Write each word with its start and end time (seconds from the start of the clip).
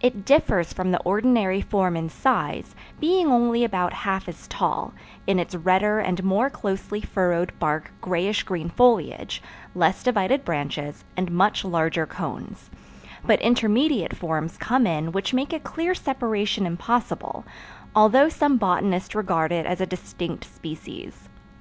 It 0.00 0.24
differs 0.24 0.72
from 0.72 0.92
the 0.92 1.00
ordinary 1.00 1.60
form 1.60 1.96
in 1.96 2.08
size, 2.08 2.76
being 3.00 3.26
only 3.26 3.64
about 3.64 3.92
half 3.92 4.28
as 4.28 4.46
tall, 4.46 4.94
in 5.26 5.40
its 5.40 5.56
redder 5.56 5.98
and 5.98 6.22
more 6.22 6.48
closely 6.50 7.00
furrowed 7.00 7.52
bark 7.58 7.90
grayish 8.00 8.44
green 8.44 8.68
foliage, 8.70 9.42
less 9.74 10.04
divided 10.04 10.44
branches, 10.44 11.02
and 11.16 11.32
much 11.32 11.64
larger 11.64 12.06
cones; 12.06 12.70
but 13.24 13.42
intermediate 13.42 14.14
forms 14.16 14.56
come 14.56 14.86
in 14.86 15.10
which 15.10 15.34
make 15.34 15.52
a 15.52 15.58
clear 15.58 15.96
separation 15.96 16.64
impossible, 16.64 17.44
although 17.92 18.28
some 18.28 18.58
botanists 18.58 19.16
regard 19.16 19.50
it 19.50 19.66
as 19.66 19.80
a 19.80 19.84
distinct 19.86 20.44
species. 20.44 21.28